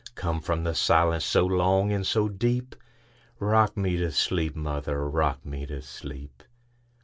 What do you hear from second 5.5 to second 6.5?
to sleep!